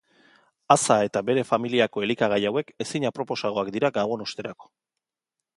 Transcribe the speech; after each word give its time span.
Aza 0.75 0.97
eta 1.07 1.21
bere 1.27 1.43
familiako 1.49 2.03
elikagai 2.07 2.41
hauek 2.51 2.73
ezin 2.87 3.05
aproposagoak 3.13 3.73
dira 3.77 3.93
gabon 3.99 4.29
osterako. 4.29 4.73